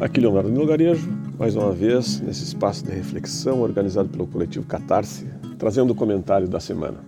Aqui 0.00 0.20
Leonardo 0.20 0.48
Milgarejo, 0.48 1.10
mais 1.36 1.56
uma 1.56 1.72
vez 1.72 2.20
nesse 2.20 2.44
espaço 2.44 2.84
de 2.84 2.92
reflexão 2.92 3.60
organizado 3.62 4.08
pelo 4.08 4.28
coletivo 4.28 4.64
Catarse, 4.64 5.26
trazendo 5.58 5.90
o 5.90 5.94
comentário 5.94 6.46
da 6.46 6.60
semana. 6.60 6.98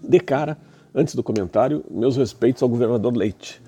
De 0.00 0.20
cara, 0.20 0.56
antes 0.94 1.16
do 1.16 1.22
comentário, 1.22 1.84
meus 1.90 2.16
respeitos 2.16 2.62
ao 2.62 2.68
governador 2.68 3.16
Leite, 3.16 3.60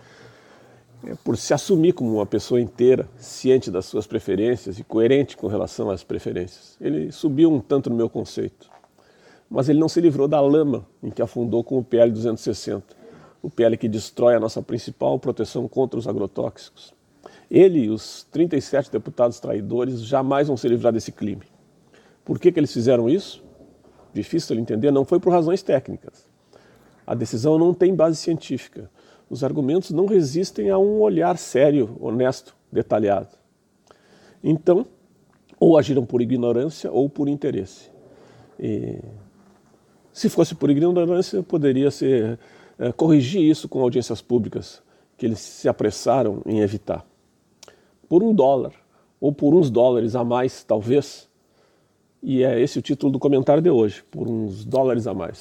é, 1.04 1.16
por 1.24 1.36
se 1.36 1.52
assumir 1.52 1.94
como 1.94 2.14
uma 2.14 2.26
pessoa 2.26 2.60
inteira, 2.60 3.08
ciente 3.16 3.72
das 3.72 3.86
suas 3.86 4.06
preferências 4.06 4.78
e 4.78 4.84
coerente 4.84 5.36
com 5.36 5.48
relação 5.48 5.90
às 5.90 6.04
preferências. 6.04 6.76
Ele 6.80 7.10
subiu 7.10 7.52
um 7.52 7.58
tanto 7.58 7.90
no 7.90 7.96
meu 7.96 8.08
conceito, 8.08 8.70
mas 9.50 9.68
ele 9.68 9.80
não 9.80 9.88
se 9.88 10.00
livrou 10.00 10.28
da 10.28 10.40
lama 10.40 10.86
em 11.02 11.10
que 11.10 11.20
afundou 11.20 11.64
com 11.64 11.76
o 11.76 11.82
PL 11.82 12.12
260, 12.12 12.84
o 13.42 13.50
PL 13.50 13.76
que 13.76 13.88
destrói 13.88 14.36
a 14.36 14.40
nossa 14.40 14.62
principal 14.62 15.18
proteção 15.18 15.66
contra 15.66 15.98
os 15.98 16.06
agrotóxicos 16.06 16.99
ele 17.50 17.80
e 17.80 17.90
os 17.90 18.24
37 18.30 18.92
deputados 18.92 19.40
traidores 19.40 20.02
jamais 20.02 20.46
vão 20.46 20.56
se 20.56 20.68
livrar 20.68 20.92
desse 20.92 21.10
crime. 21.10 21.42
Por 22.24 22.38
que, 22.38 22.52
que 22.52 22.60
eles 22.60 22.72
fizeram 22.72 23.08
isso? 23.08 23.42
Difícil 24.12 24.54
de 24.54 24.62
entender, 24.62 24.90
não 24.90 25.04
foi 25.04 25.18
por 25.18 25.32
razões 25.32 25.62
técnicas. 25.62 26.28
A 27.06 27.14
decisão 27.14 27.58
não 27.58 27.74
tem 27.74 27.94
base 27.94 28.16
científica. 28.16 28.88
Os 29.28 29.42
argumentos 29.42 29.90
não 29.90 30.06
resistem 30.06 30.70
a 30.70 30.78
um 30.78 31.00
olhar 31.00 31.36
sério, 31.38 31.96
honesto, 32.00 32.56
detalhado. 32.70 33.28
Então, 34.42 34.86
ou 35.58 35.76
agiram 35.76 36.06
por 36.06 36.22
ignorância 36.22 36.90
ou 36.90 37.08
por 37.08 37.28
interesse. 37.28 37.90
E, 38.58 38.98
se 40.12 40.28
fosse 40.28 40.54
por 40.54 40.70
ignorância, 40.70 41.42
poderia 41.42 41.90
ser 41.90 42.38
é, 42.78 42.92
corrigir 42.92 43.42
isso 43.42 43.68
com 43.68 43.80
audiências 43.80 44.22
públicas, 44.22 44.82
que 45.16 45.26
eles 45.26 45.40
se 45.40 45.68
apressaram 45.68 46.42
em 46.46 46.60
evitar 46.60 47.09
por 48.10 48.24
um 48.24 48.34
dólar, 48.34 48.72
ou 49.20 49.32
por 49.32 49.54
uns 49.54 49.70
dólares 49.70 50.16
a 50.16 50.24
mais, 50.24 50.64
talvez. 50.64 51.28
E 52.20 52.42
é 52.42 52.60
esse 52.60 52.76
o 52.76 52.82
título 52.82 53.12
do 53.12 53.20
comentário 53.20 53.62
de 53.62 53.70
hoje, 53.70 54.02
por 54.10 54.26
uns 54.26 54.64
dólares 54.64 55.06
a 55.06 55.14
mais. 55.14 55.40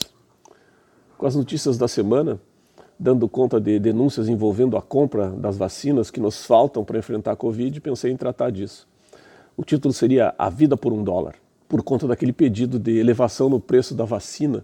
Com 1.18 1.26
as 1.26 1.36
notícias 1.36 1.80
da 1.80 1.88
semana, 1.88 2.40
dando 3.00 3.28
conta 3.28 3.60
de 3.60 3.80
denúncias 3.80 4.30
envolvendo 4.30 4.78
a 4.78 4.84
compra 4.84 5.32
das 5.32 5.58
vacinas 5.58 6.12
que 6.12 6.20
nos 6.20 6.46
faltam 6.46 6.86
para 6.86 7.00
enfrentar 7.00 7.32
a 7.32 7.36
Covid, 7.36 7.82
pensei 7.82 8.12
em 8.12 8.16
tratar 8.16 8.52
disso. 8.52 8.88
O 9.58 9.64
título 9.64 9.92
seria 9.92 10.36
A 10.38 10.48
Vida 10.48 10.78
por 10.78 10.94
um 10.94 11.04
Dólar, 11.04 11.38
por 11.68 11.82
conta 11.82 12.08
daquele 12.08 12.32
pedido 12.32 12.78
de 12.78 13.00
elevação 13.00 13.50
no 13.50 13.60
preço 13.60 13.96
da 13.96 14.06
vacina 14.06 14.64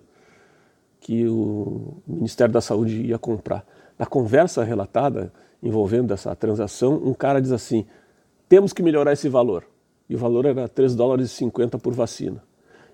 que 1.00 1.28
o 1.28 1.96
Ministério 2.06 2.54
da 2.54 2.62
Saúde 2.62 3.02
ia 3.02 3.18
comprar. 3.18 3.66
Na 3.98 4.06
conversa 4.06 4.64
relatada, 4.64 5.34
envolvendo 5.66 6.14
essa 6.14 6.34
transação, 6.36 6.94
um 7.04 7.14
cara 7.14 7.42
diz 7.42 7.52
assim: 7.52 7.86
temos 8.48 8.72
que 8.72 8.84
melhorar 8.84 9.12
esse 9.12 9.28
valor. 9.28 9.66
E 10.08 10.16
o 10.16 10.18
valor 10.20 10.46
era 10.46 10.70
3 10.70 10.96
dólares 10.96 11.32
e 11.32 11.34
50 11.34 11.80
por 11.80 11.92
vacina. 11.92 12.44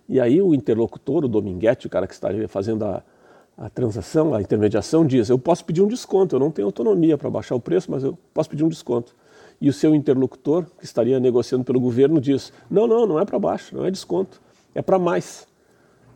E 0.08 0.20
aí 0.20 0.42
o 0.42 0.56
interlocutor, 0.56 1.26
o 1.26 1.28
Dominguete, 1.28 1.86
o 1.86 1.90
cara 1.90 2.08
que 2.08 2.14
está 2.14 2.30
fazendo 2.48 2.86
a, 2.86 3.04
a 3.58 3.70
transação, 3.70 4.34
a 4.34 4.42
intermediação, 4.42 5.06
diz: 5.06 5.30
Eu 5.30 5.38
posso 5.38 5.66
pedir 5.66 5.82
um 5.82 5.88
desconto, 5.88 6.36
eu 6.36 6.40
não 6.40 6.50
tenho 6.50 6.68
autonomia 6.68 7.18
para 7.18 7.30
baixar 7.30 7.56
o 7.56 7.60
preço, 7.60 7.92
mas 7.92 8.04
eu 8.04 8.18
posso 8.34 8.50
pedir 8.50 8.64
um 8.64 8.70
desconto. 8.70 9.14
E 9.60 9.70
o 9.70 9.74
seu 9.74 9.94
interlocutor, 9.94 10.66
que 10.80 10.86
estaria 10.86 11.20
negociando 11.20 11.66
pelo 11.66 11.80
governo, 11.80 12.22
diz: 12.22 12.54
Não, 12.70 12.88
não, 12.88 13.06
não 13.06 13.20
é 13.20 13.26
para 13.26 13.38
baixo, 13.38 13.76
não 13.76 13.86
é 13.86 13.92
desconto, 13.92 14.42
é 14.74 14.82
para 14.82 14.98
mais. 14.98 15.46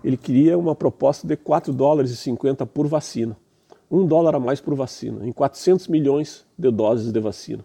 Ele 0.01 0.15
queria 0.15 0.57
uma 0.57 0.73
proposta 0.73 1.27
de 1.27 1.35
4 1.35 1.73
dólares 1.73 2.11
e 2.11 2.15
50 2.15 2.65
por 2.65 2.87
vacina 2.87 3.35
um 3.95 4.05
dólar 4.05 4.35
a 4.35 4.39
mais 4.39 4.59
por 4.59 4.75
vacina, 4.75 5.25
em 5.25 5.31
400 5.31 5.87
milhões 5.87 6.45
de 6.57 6.69
doses 6.69 7.13
de 7.13 7.19
vacina. 7.19 7.63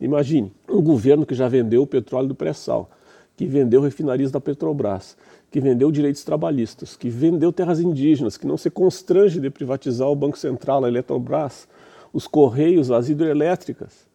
Imagine, 0.00 0.52
um 0.68 0.82
governo 0.82 1.24
que 1.24 1.34
já 1.34 1.46
vendeu 1.46 1.82
o 1.82 1.86
petróleo 1.86 2.26
do 2.26 2.34
pré-sal, 2.34 2.90
que 3.36 3.46
vendeu 3.46 3.80
refinarias 3.80 4.32
da 4.32 4.40
Petrobras, 4.40 5.16
que 5.52 5.60
vendeu 5.60 5.92
direitos 5.92 6.24
trabalhistas, 6.24 6.96
que 6.96 7.08
vendeu 7.08 7.52
terras 7.52 7.78
indígenas, 7.78 8.36
que 8.36 8.46
não 8.46 8.56
se 8.56 8.70
constrange 8.70 9.38
de 9.38 9.48
privatizar 9.50 10.08
o 10.08 10.16
Banco 10.16 10.36
Central, 10.36 10.84
a 10.84 10.88
Eletrobras, 10.88 11.68
os 12.12 12.26
Correios, 12.26 12.90
as 12.90 13.08
hidrelétricas. 13.08 14.08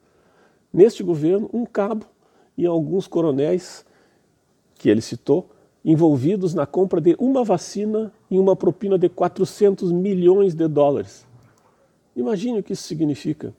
Neste 0.71 1.01
governo, 1.01 1.49
um 1.53 1.65
cabo 1.65 2.05
e 2.57 2.65
alguns 2.65 3.07
coronéis 3.07 3.85
que 4.75 4.89
ele 4.89 5.01
citou 5.01 5.49
envolvidos 5.85 6.53
na 6.53 6.65
compra 6.65 6.99
de 6.99 7.15
uma 7.17 7.43
vacina 7.43 8.11
em 8.29 8.37
uma 8.37 8.55
propina 8.55 8.97
de 8.97 9.07
400 9.07 9.93
milhões 9.93 10.53
de 10.53 10.67
dólares. 10.67 11.25
Imagine 12.15 12.59
o 12.59 12.63
que 12.63 12.73
isso 12.73 12.83
significa. 12.83 13.53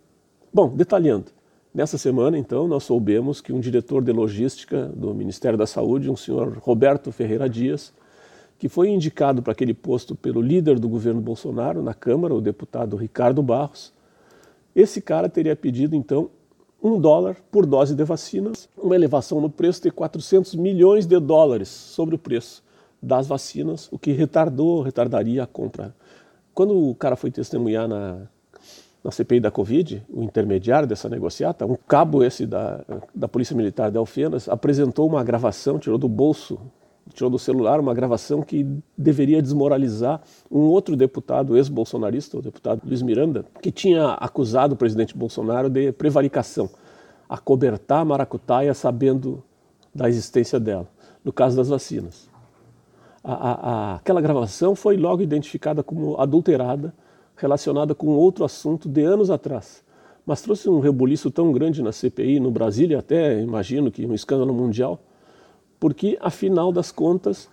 Bom, 0.53 0.69
detalhando. 0.69 1.26
Nessa 1.75 1.98
semana, 1.98 2.38
então, 2.38 2.69
nós 2.69 2.84
soubemos 2.84 3.41
que 3.41 3.53
um 3.53 3.59
diretor 3.59 4.03
de 4.03 4.12
logística 4.12 4.87
do 4.94 5.12
Ministério 5.12 5.59
da 5.59 5.66
Saúde, 5.66 6.09
um 6.09 6.16
senhor 6.16 6.59
Roberto 6.59 7.10
Ferreira 7.10 7.48
Dias, 7.48 7.93
que 8.59 8.69
foi 8.69 8.91
indicado 8.91 9.43
para 9.43 9.53
aquele 9.53 9.75
posto 9.75 10.14
pelo 10.14 10.41
líder 10.41 10.78
do 10.78 10.88
governo 10.88 11.20
Bolsonaro 11.20 11.82
na 11.82 11.93
Câmara, 11.93 12.32
o 12.32 12.41
deputado 12.41 12.97
Ricardo 12.97 13.43
Barros, 13.43 13.93
esse 14.75 15.00
cara 15.00 15.28
teria 15.28 15.56
pedido, 15.56 15.97
então, 15.97 16.31
um 16.82 17.00
dólar 17.00 17.37
por 17.50 17.66
dose 17.66 17.94
de 17.94 18.04
vacinas, 18.04 18.69
uma 18.76 18.94
elevação 18.94 19.41
no 19.41 19.50
preço 19.50 19.82
de 19.82 19.91
400 19.91 20.54
milhões 20.54 21.06
de 21.06 21.19
dólares 21.19 21.69
sobre 21.69 22.14
o 22.14 22.19
preço 22.19 22.62
das 23.03 23.26
vacinas, 23.26 23.88
o 23.91 23.98
que 23.98 24.12
retardou, 24.12 24.82
retardaria 24.82 25.43
a 25.43 25.47
compra. 25.47 25.94
Quando 26.53 26.91
o 26.91 26.94
cara 26.94 27.16
foi 27.16 27.31
testemunhar 27.31 27.88
na 27.88 28.28
na 29.04 29.10
CPI 29.10 29.38
da 29.38 29.50
Covid, 29.50 30.03
o 30.09 30.22
intermediário 30.22 30.88
dessa 30.88 31.10
negociata, 31.10 31.66
um 31.66 31.76
cabo 31.76 32.25
esse 32.25 32.47
da, 32.47 32.82
da 33.15 33.28
Polícia 33.28 33.54
Militar 33.54 33.91
de 33.91 33.98
Alfenas, 33.98 34.48
apresentou 34.48 35.06
uma 35.06 35.22
gravação, 35.22 35.78
tirou 35.78 35.98
do 35.98 36.09
bolso, 36.09 36.59
tirou 37.12 37.28
do 37.28 37.38
celular 37.38 37.78
uma 37.78 37.93
gravação 37.93 38.41
que 38.41 38.66
deveria 38.97 39.43
desmoralizar 39.43 40.22
um 40.50 40.60
outro 40.60 40.97
deputado 40.97 41.54
ex-bolsonarista, 41.54 42.38
o 42.38 42.43
deputado 42.43 42.81
Luiz 42.82 43.03
Miranda, 43.03 43.44
que 43.60 43.70
tinha 43.70 44.12
acusado 44.12 44.72
o 44.72 44.76
presidente 44.76 45.14
Bolsonaro 45.14 45.69
de 45.69 45.93
prevaricação, 45.93 46.70
acobertar 47.28 48.00
a 48.00 48.04
maracutaia 48.06 48.72
sabendo 48.72 49.44
da 49.94 50.09
existência 50.09 50.59
dela, 50.59 50.88
no 51.22 51.31
caso 51.31 51.54
das 51.59 51.69
vacinas. 51.69 52.31
A, 53.22 53.32
a, 53.32 53.53
a, 53.53 53.94
aquela 53.97 54.22
gravação 54.22 54.75
foi 54.75 54.97
logo 54.97 55.20
identificada 55.20 55.82
como 55.82 56.19
adulterada 56.19 56.93
relacionada 57.36 57.94
com 57.94 58.08
outro 58.08 58.44
assunto 58.44 58.88
de 58.88 59.02
anos 59.02 59.30
atrás, 59.30 59.82
mas 60.24 60.42
trouxe 60.42 60.68
um 60.68 60.80
rebuliço 60.80 61.30
tão 61.30 61.52
grande 61.52 61.82
na 61.82 61.92
CPI, 61.92 62.40
no 62.40 62.50
Brasil 62.50 62.90
e 62.90 62.94
até 62.94 63.40
imagino 63.40 63.90
que 63.90 64.06
um 64.06 64.14
escândalo 64.14 64.54
mundial, 64.54 65.00
porque 65.78 66.16
afinal 66.20 66.72
das 66.72 66.90
contas 66.90 67.48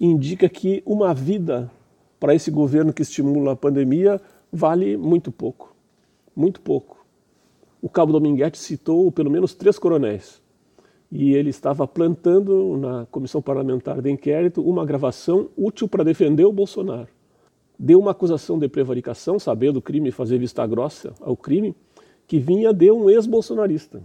indica 0.00 0.48
que 0.48 0.82
uma 0.86 1.12
vida 1.12 1.70
para 2.18 2.34
esse 2.34 2.50
governo 2.50 2.92
que 2.92 3.02
estimula 3.02 3.52
a 3.52 3.56
pandemia 3.56 4.20
vale 4.50 4.96
muito 4.96 5.30
pouco, 5.30 5.74
muito 6.34 6.60
pouco. 6.60 7.04
O 7.82 7.88
Cabo 7.88 8.12
Dominguete 8.12 8.58
citou 8.58 9.12
pelo 9.12 9.30
menos 9.30 9.54
três 9.54 9.78
coronéis. 9.78 10.40
E 11.12 11.34
ele 11.34 11.50
estava 11.50 11.86
plantando 11.86 12.76
na 12.78 13.06
comissão 13.06 13.40
parlamentar 13.40 14.02
de 14.02 14.10
inquérito 14.10 14.60
uma 14.60 14.84
gravação 14.84 15.48
útil 15.56 15.86
para 15.86 16.02
defender 16.02 16.44
o 16.44 16.52
Bolsonaro 16.52 17.15
deu 17.78 17.98
uma 17.98 18.12
acusação 18.12 18.58
de 18.58 18.68
prevaricação, 18.68 19.38
saber 19.38 19.72
do 19.72 19.82
crime 19.82 20.10
fazer 20.10 20.38
vista 20.38 20.66
grossa 20.66 21.12
ao 21.20 21.36
crime, 21.36 21.74
que 22.26 22.38
vinha 22.38 22.72
de 22.72 22.90
um 22.90 23.08
ex-bolsonarista. 23.08 24.02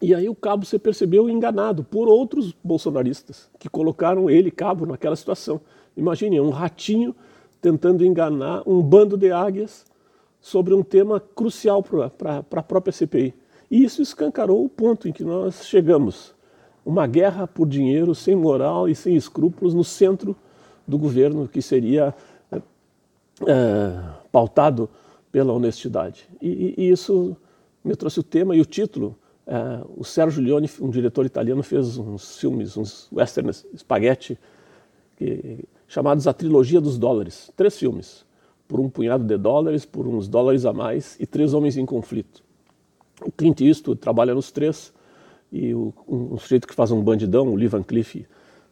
E 0.00 0.14
aí 0.14 0.28
o 0.28 0.34
cabo 0.34 0.64
se 0.64 0.78
percebeu 0.78 1.28
enganado 1.28 1.84
por 1.84 2.08
outros 2.08 2.54
bolsonaristas 2.64 3.50
que 3.58 3.68
colocaram 3.68 4.30
ele, 4.30 4.50
cabo, 4.50 4.86
naquela 4.86 5.16
situação. 5.16 5.60
Imagine, 5.96 6.40
um 6.40 6.50
ratinho 6.50 7.14
tentando 7.60 8.04
enganar 8.04 8.62
um 8.66 8.82
bando 8.82 9.16
de 9.16 9.30
águias 9.30 9.84
sobre 10.40 10.74
um 10.74 10.82
tema 10.82 11.20
crucial 11.20 11.82
para 11.82 12.38
a 12.50 12.62
própria 12.62 12.92
CPI. 12.92 13.34
E 13.70 13.84
isso 13.84 14.02
escancarou 14.02 14.64
o 14.64 14.68
ponto 14.68 15.08
em 15.08 15.12
que 15.12 15.24
nós 15.24 15.64
chegamos. 15.66 16.34
Uma 16.84 17.06
guerra 17.06 17.46
por 17.46 17.66
dinheiro, 17.68 18.14
sem 18.14 18.34
moral 18.34 18.88
e 18.88 18.94
sem 18.94 19.14
escrúpulos, 19.14 19.72
no 19.72 19.84
centro 19.84 20.34
do 20.86 20.98
governo, 20.98 21.46
que 21.46 21.62
seria 21.62 22.12
é, 23.46 23.98
pautado 24.30 24.88
pela 25.30 25.52
honestidade. 25.52 26.28
E, 26.40 26.74
e, 26.76 26.90
isso 26.90 27.36
me 27.84 27.96
trouxe 27.96 28.20
o 28.20 28.22
tema 28.22 28.54
e 28.54 28.60
o 28.60 28.64
título. 28.64 29.16
É, 29.46 29.82
o 29.96 30.04
Sergio 30.04 30.42
Leone, 30.42 30.70
um 30.80 30.90
diretor 30.90 31.26
italiano, 31.26 31.62
fez 31.62 31.96
uns 31.98 32.38
filmes, 32.38 32.76
uns 32.76 33.08
westerns 33.12 33.66
spaghetti, 33.76 34.38
que, 35.16 35.64
chamados 35.88 36.26
A 36.26 36.32
Trilogia 36.32 36.80
dos 36.80 36.98
Dólares. 36.98 37.50
Três 37.56 37.78
filmes, 37.78 38.24
por 38.68 38.80
um 38.80 38.88
punhado 38.88 39.24
de 39.24 39.36
dólares, 39.36 39.84
por 39.84 40.06
uns 40.06 40.28
dólares 40.28 40.64
a 40.64 40.72
mais 40.72 41.16
e 41.18 41.26
três 41.26 41.54
homens 41.54 41.76
em 41.76 41.86
conflito. 41.86 42.42
O 43.24 43.30
Clint 43.30 43.60
Eastwood 43.60 44.00
trabalha 44.00 44.34
nos 44.34 44.50
três 44.50 44.92
e 45.52 45.74
o, 45.74 45.92
um, 46.08 46.34
um 46.34 46.38
sujeito 46.38 46.66
que 46.66 46.74
faz 46.74 46.90
um 46.90 47.02
bandidão, 47.02 47.48
o 47.48 47.54
Lee 47.54 47.68
Van 47.68 47.82
Cleef, 47.82 48.26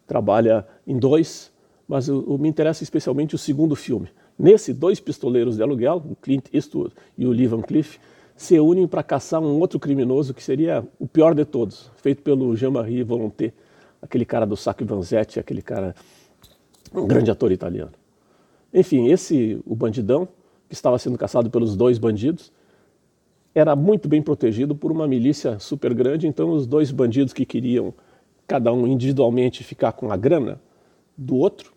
trabalha 0.07 0.67
em 0.87 0.99
dois, 0.99 1.53
mas 1.87 2.09
o, 2.09 2.21
o, 2.21 2.39
me 2.39 2.49
interessa 2.49 2.83
especialmente 2.83 3.35
o 3.35 3.39
segundo 3.39 3.77
filme. 3.77 4.09
Nesse, 4.41 4.73
dois 4.73 4.99
pistoleiros 4.99 5.57
de 5.57 5.63
aluguel, 5.63 6.03
o 6.11 6.17
Clint 6.17 6.47
Eastwood 6.51 6.95
e 7.19 7.27
o 7.27 7.31
Lee 7.31 7.47
Van 7.47 7.61
Cleef, 7.61 7.99
se 8.35 8.59
unem 8.59 8.89
para 8.89 9.03
caçar 9.03 9.39
um 9.39 9.61
outro 9.61 9.79
criminoso 9.79 10.33
que 10.33 10.43
seria 10.43 10.83
o 10.99 11.07
pior 11.07 11.35
de 11.35 11.45
todos, 11.45 11.91
feito 11.97 12.23
pelo 12.23 12.57
Jean-Marie 12.57 13.03
Volonté, 13.03 13.53
aquele 14.01 14.25
cara 14.25 14.47
do 14.47 14.57
Sacco 14.57 14.83
Vanzetti, 14.83 15.39
aquele 15.39 15.61
cara, 15.61 15.95
um 16.95 17.07
grande 17.07 17.31
ator 17.31 17.53
italiano. 17.53 17.93
Enfim, 18.73 19.09
esse, 19.09 19.61
o 19.67 19.77
bandidão, 19.77 20.27
que 20.67 20.75
estava 20.75 20.99
sendo 20.99 21.19
caçado 21.19 21.51
pelos 21.51 21.77
dois 21.77 21.99
bandidos, 21.99 22.51
era 23.55 23.77
muito 23.77 24.09
bem 24.09 24.23
protegido 24.23 24.75
por 24.75 24.91
uma 24.91 25.07
milícia 25.07 25.59
super 25.59 25.93
grande, 25.93 26.27
então 26.27 26.51
os 26.51 26.67
dois 26.67 26.91
bandidos 26.91 27.35
que 27.35 27.45
queriam, 27.45 27.93
cada 28.47 28.73
um 28.73 28.87
individualmente, 28.87 29.63
ficar 29.63 29.93
com 29.93 30.11
a 30.11 30.17
grana 30.17 30.59
do 31.15 31.37
outro, 31.37 31.75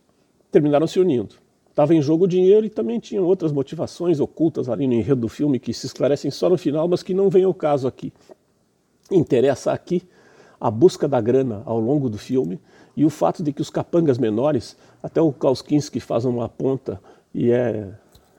terminaram 0.50 0.88
se 0.88 0.98
unindo. 0.98 1.43
Estava 1.74 1.96
em 1.96 2.04
jogo 2.04 2.25
o 2.25 2.28
dinheiro 2.28 2.68
e 2.68 2.70
também 2.70 3.00
tinham 3.00 3.25
outras 3.25 3.52
motivações 3.52 4.20
ocultas 4.20 4.70
ali 4.70 4.86
no 4.86 4.94
enredo 4.94 5.22
do 5.22 5.28
filme 5.28 5.58
que 5.60 5.74
se 5.74 5.88
esclarecem 5.88 6.30
só 6.30 6.48
no 6.48 6.56
final, 6.56 6.88
mas 6.88 7.02
que 7.02 7.16
não 7.16 7.31
vem 7.31 7.46
ao 7.46 7.54
caso 7.54 7.88
aqui. 7.88 8.14
Interessa 9.10 9.72
aqui 9.72 10.04
a 10.62 10.70
busca 10.70 11.08
da 11.08 11.20
grana 11.20 11.64
ao 11.66 11.80
longo 11.80 12.12
do 12.12 12.18
filme 12.20 12.60
e 12.96 13.04
o 13.04 13.10
fato 13.10 13.42
de 13.42 13.52
que 13.52 13.60
os 13.60 13.72
capangas 13.72 14.20
menores, 14.20 14.78
até 15.02 15.20
o 15.20 15.34
Kauskinski 15.34 16.00
faz 16.00 16.25
uma 16.25 16.48
ponta 16.48 17.02
e 17.34 17.50
é, 17.50 17.90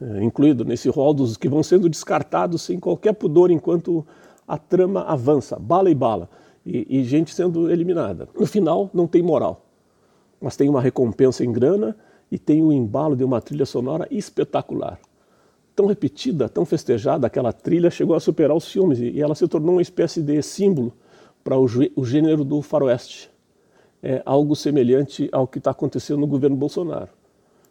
é 0.01 0.23
incluído 0.23 0.65
nesse 0.65 0.89
rol 0.89 1.13
dos 1.13 1.37
que 1.37 1.49
vão 1.49 1.65
sendo 1.65 1.89
descartados 1.89 2.63
sem 2.63 2.79
qualquer 2.79 3.15
pudor 3.15 3.51
enquanto 3.51 4.07
a 4.47 4.57
trama 4.57 5.03
avança, 5.03 5.59
bala 5.59 5.91
e 5.91 5.95
bala, 5.95 6.31
e, 6.65 7.01
e 7.01 7.03
gente 7.03 7.35
sendo 7.35 7.69
eliminada. 7.69 8.29
No 8.39 8.47
final, 8.47 8.89
não 8.95 9.09
tem 9.09 9.23
moral, 9.23 9.67
mas 10.41 10.55
tem 10.55 10.69
uma 10.69 10.81
recompensa 10.81 11.45
em 11.45 11.51
grana 11.51 11.97
e 12.31 12.39
tem 12.39 12.63
o 12.63 12.73
embalo 12.73 13.15
de 13.17 13.25
uma 13.25 13.41
trilha 13.41 13.67
sonora 13.67 14.07
espetacular. 14.11 14.99
Tão 15.75 15.87
repetida, 15.87 16.49
tão 16.49 16.65
festejada, 16.65 17.27
aquela 17.27 17.53
trilha 17.53 17.91
chegou 17.91 18.15
a 18.15 18.21
superar 18.21 18.57
os 18.57 18.69
filmes 18.69 19.01
e 19.01 19.21
ela 19.21 19.35
se 19.35 19.47
tornou 19.49 19.73
uma 19.75 19.83
espécie 19.83 20.23
de 20.23 20.41
símbolo 20.43 20.93
para 21.43 21.59
o, 21.59 21.69
gênero 22.05 22.45
do 22.45 22.63
faroeste. 22.63 23.31
É 24.03 24.23
algo 24.25 24.55
semelhante 24.55 25.29
ao 25.33 25.47
que 25.47 25.59
está 25.59 25.71
acontecendo 25.71 26.21
no 26.21 26.27
governo 26.27 26.57
Bolsonaro, 26.57 27.11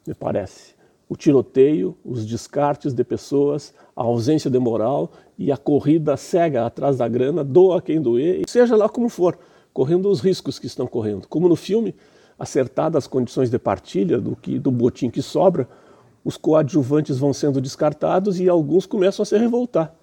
me 0.06 0.14
parece. 0.14 0.74
O 1.08 1.16
tiroteio, 1.16 1.96
os 2.04 2.26
descartes 2.26 2.94
de 2.94 3.04
pessoas, 3.04 3.74
a 3.96 4.04
ausência 4.04 4.50
de 4.50 4.58
moral 4.60 5.12
e 5.38 5.52
a 5.52 5.58
corrida 5.58 6.18
cega 6.18 6.66
atrás 6.66 6.98
da 6.98 7.08
grana, 7.08 7.44
doa 7.44 7.82
quem 7.82 8.02
doer, 8.02 8.44
seja 8.48 8.76
lá 8.76 8.90
como 8.90 9.10
for, 9.10 9.38
correndo 9.74 10.10
os 10.10 10.22
riscos 10.22 10.58
que 10.58 10.68
estão 10.68 10.88
correndo. 10.88 11.28
Como 11.28 11.48
no 11.48 11.56
filme, 11.56 11.96
acertadas 12.44 13.04
as 13.04 13.08
condições 13.08 13.50
de 13.50 13.58
partilha 13.58 14.20
do, 14.20 14.36
que, 14.36 14.60
do 14.60 14.70
botim 14.70 15.10
que 15.10 15.22
sobra, 15.22 15.68
os 16.24 16.38
coadjuvantes 16.38 17.18
vão 17.18 17.34
sendo 17.34 17.60
descartados 17.60 18.40
e 18.40 18.48
alguns 18.48 18.86
começam 18.86 19.24
a 19.24 19.26
se 19.26 19.38
revoltar. 19.38 19.94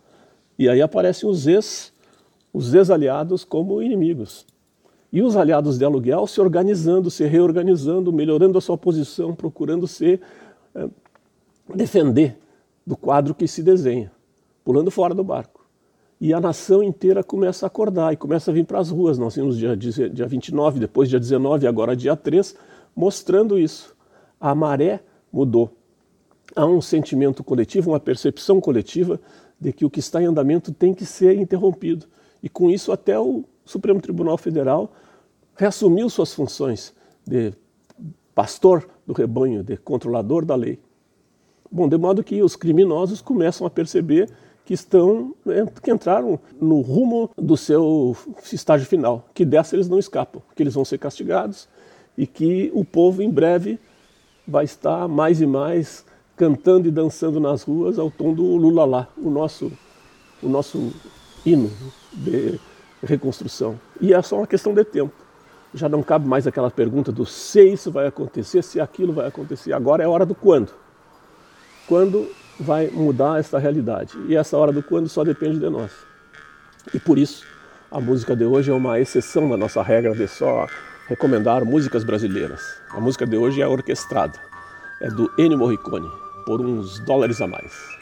E 0.59 0.69
aí 0.69 0.83
aparecem 0.83 1.29
os 1.29 1.47
ex, 1.47 1.93
os 2.53 2.75
ex-aliados 2.75 3.45
como 3.45 3.83
inimigos. 3.83 4.45
E 5.13 5.23
os 5.23 5.37
aliados 5.37 5.79
de 5.79 5.85
aluguel 5.85 6.27
se 6.27 6.41
organizando, 6.41 7.11
se 7.11 7.25
reorganizando, 7.25 8.13
melhorando 8.13 8.59
a 8.59 8.61
sua 8.61 8.77
posição, 8.77 9.35
procurando 9.35 9.87
se 9.87 10.21
é, 10.75 10.89
defender 11.75 12.39
do 12.87 12.97
quadro 12.97 13.35
que 13.35 13.47
se 13.49 13.63
desenha, 13.63 14.11
pulando 14.65 14.91
fora 14.91 15.15
do 15.15 15.25
barco 15.25 15.60
e 16.21 16.35
a 16.35 16.41
nação 16.41 16.83
inteira 16.83 17.25
começa 17.25 17.65
a 17.65 17.69
acordar 17.69 18.13
e 18.13 18.17
começa 18.17 18.51
a 18.51 18.55
vir 18.55 18.67
para 18.67 18.79
as 18.79 18.91
ruas. 18.91 19.19
Nós 19.19 19.35
temos 19.35 19.57
dia, 19.57 19.75
dia 19.77 20.27
29, 20.27 20.79
depois 20.79 21.09
dia 21.09 21.19
19 21.19 21.65
e 21.65 21.69
agora 21.69 21.97
dia 21.97 22.15
3, 22.15 22.55
mostrando 22.95 23.59
isso. 23.59 23.97
A 24.39 24.55
maré 24.55 25.01
mudou. 25.33 25.71
Há 26.55 26.67
um 26.67 26.81
sentimento 26.81 27.43
coletivo, 27.43 27.93
uma 27.93 28.01
percepção 28.01 28.61
coletiva 28.61 29.19
de 29.59 29.73
que 29.73 29.85
o 29.85 29.91
que 29.91 30.01
está 30.01 30.23
em 30.23 30.27
andamento 30.27 30.73
tem 30.73 30.93
que 30.93 31.07
ser 31.07 31.39
interrompido. 31.39 32.07
E 32.43 32.49
com 32.49 32.71
isso 32.71 32.93
até 32.93 33.19
o 33.19 33.45
Supremo 33.65 34.01
Tribunal 34.01 34.37
Federal 34.37 34.93
reassumiu 35.55 36.11
suas 36.11 36.35
funções 36.35 36.95
de 37.27 37.53
pastor 38.35 38.89
do 39.07 39.13
rebanho, 39.13 39.63
de 39.63 39.77
controlador 39.77 40.45
da 40.45 40.55
lei. 40.55 40.79
Bom, 41.71 41.89
de 41.89 41.97
modo 41.97 42.25
que 42.25 42.43
os 42.43 42.57
criminosos 42.57 43.23
começam 43.23 43.67
a 43.67 43.71
perceber 43.71 44.29
que 44.65 44.75
estão 44.75 45.35
né, 45.45 45.67
que 45.83 45.91
entraram 45.91 46.39
no 46.61 46.81
rumo 46.81 47.31
do 47.37 47.57
seu 47.57 48.17
estágio 48.53 48.87
final, 48.87 49.29
que 49.35 49.45
dessa 49.45 49.75
eles 49.75 49.89
não 49.89 49.99
escapam, 49.99 50.43
que 50.55 50.63
eles 50.63 50.75
vão 50.75 50.85
ser 50.85 50.99
castigados 50.99 51.69
e 52.17 52.27
que 52.27 52.71
o 52.75 52.85
povo 52.85 53.23
em 53.23 53.31
breve 53.31 53.79
vai 54.47 54.65
estar 54.65 55.09
mais 55.09 55.41
e 55.41 55.47
mais 55.47 56.05
cantando 56.37 56.89
e 56.89 56.91
dançando 56.91 57.39
nas 57.39 57.63
ruas 57.63 57.99
ao 57.99 58.11
tom 58.11 58.33
do 58.33 58.45
Lula 58.57 58.85
lá, 58.85 59.09
o 59.17 59.31
nosso 59.31 59.71
o 60.43 60.49
nosso 60.49 60.93
hino 61.45 61.71
de 62.13 62.59
reconstrução. 63.03 63.79
E 64.01 64.13
é 64.15 64.23
só 64.23 64.37
uma 64.37 64.47
questão 64.47 64.73
de 64.73 64.85
tempo. 64.85 65.13
Já 65.73 65.89
não 65.89 66.03
cabe 66.03 66.27
mais 66.27 66.47
aquela 66.47 66.71
pergunta 66.71 67.13
do 67.13 67.25
se 67.25 67.63
isso 67.63 67.91
vai 67.91 68.07
acontecer, 68.07 68.63
se 68.63 68.81
aquilo 68.81 69.13
vai 69.13 69.27
acontecer. 69.27 69.73
Agora 69.73 70.03
é 70.03 70.07
a 70.07 70.11
hora 70.11 70.27
do 70.27 70.35
quando. 70.35 70.73
Quando 71.87 72.29
vai 72.61 72.89
mudar 72.89 73.41
essa 73.41 73.59
realidade. 73.59 74.13
E 74.29 74.37
essa 74.37 74.57
hora 74.57 74.73
do 74.73 74.83
quando 74.83 75.09
só 75.09 75.25
depende 75.25 75.59
de 75.59 75.69
nós. 75.69 75.91
E 76.95 76.99
por 76.99 77.19
isso, 77.19 77.45
a 77.91 78.01
música 78.01 78.37
de 78.37 78.45
hoje 78.45 78.71
é 78.71 78.75
uma 78.75 79.01
exceção 79.01 79.49
da 79.49 79.57
nossa 79.57 79.83
regra 79.83 80.15
de 80.15 80.29
só 80.29 80.67
recomendar 81.09 81.65
músicas 81.65 82.05
brasileiras. 82.05 82.61
A 82.91 83.01
música 83.01 83.27
de 83.27 83.37
hoje 83.37 83.61
é 83.61 83.67
orquestrada. 83.67 84.39
É 85.01 85.09
do 85.09 85.31
Ennio 85.39 85.59
Morricone, 85.59 86.09
por 86.45 86.61
uns 86.61 87.01
dólares 87.01 87.41
a 87.41 87.47
mais. 87.47 88.00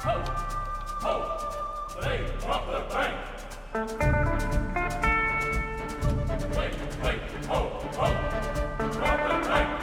ho, 0.00 0.22
ho, 1.00 1.14
play! 1.88 2.24
From 2.38 2.62
the 2.70 2.80
bank. 2.88 3.14
Wait, 6.56 6.74
wait, 7.02 7.20
ho, 7.46 7.58
ho, 7.96 8.08
from 8.78 9.18
the 9.28 9.48
bank. 9.48 9.77